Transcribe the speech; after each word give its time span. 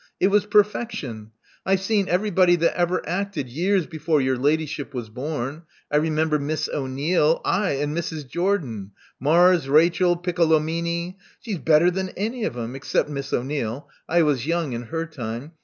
It 0.19 0.29
was 0.29 0.47
perfection. 0.47 1.29
I've 1.63 1.79
seen 1.79 2.09
everybody 2.09 2.55
that 2.55 2.75
ever 2.75 3.07
acted— 3.07 3.47
years 3.49 3.85
before 3.85 4.19
your 4.19 4.35
ladyship 4.35 4.95
was 4.95 5.09
born. 5.09 5.61
I 5.91 5.97
remember 5.97 6.39
Miss 6.39 6.67
O'Neill, 6.67 7.39
aye, 7.45 7.73
and 7.79 7.95
Mrs. 7.95 8.27
Jordan; 8.27 8.93
Mars, 9.19 9.69
Rachel, 9.69 10.15
Piccolomini! 10.17 11.17
she's 11.39 11.59
better 11.59 11.91
than 11.91 12.09
any 12.17 12.45
of 12.45 12.57
'em, 12.57 12.75
except 12.75 13.09
Miss 13.11 13.31
O'Neill— 13.31 13.87
I 14.17 14.23
was 14.23 14.47
young 14.47 14.73
in 14.73 14.85
her 14.85 15.05
time. 15.05 15.51